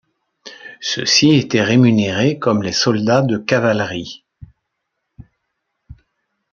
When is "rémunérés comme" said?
1.61-2.63